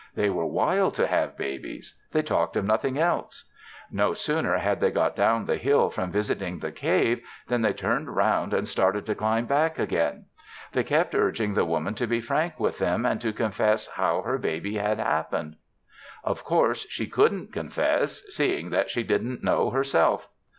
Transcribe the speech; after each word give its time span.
They 0.15 0.31
were 0.31 0.47
wild 0.47 0.95
to 0.95 1.05
have 1.05 1.37
babies. 1.37 1.93
They 2.11 2.23
talked 2.23 2.55
of 2.57 2.65
nothing 2.65 2.97
else. 2.97 3.43
No 3.91 4.15
sooner 4.15 4.57
had 4.57 4.81
they 4.81 4.89
got 4.89 5.15
down 5.15 5.45
the 5.45 5.57
hill 5.57 5.91
from 5.91 6.11
visiting 6.11 6.57
the 6.57 6.71
cave 6.71 7.21
than 7.49 7.61
they 7.61 7.73
turned 7.73 8.15
round 8.15 8.51
and 8.51 8.67
started 8.67 9.05
to 9.05 9.13
climb 9.13 9.45
back 9.45 9.77
again. 9.77 10.25
They 10.71 10.83
kept 10.83 11.13
urging 11.13 11.53
the 11.53 11.65
Woman 11.65 11.93
to 11.93 12.07
be 12.07 12.19
frank 12.19 12.59
with 12.59 12.79
them 12.79 13.05
and 13.05 13.21
to 13.21 13.31
confess 13.31 13.89
how 13.89 14.23
her 14.23 14.39
baby 14.39 14.77
had 14.77 14.97
happened. 14.97 15.57
Of 16.23 16.43
course 16.43 16.87
she 16.89 17.05
couldn't 17.05 17.53
confess, 17.53 18.23
seeing 18.33 18.71
that 18.71 18.89
she 18.89 19.03
didn't 19.03 19.43
know 19.43 19.69
herself. 19.69 20.27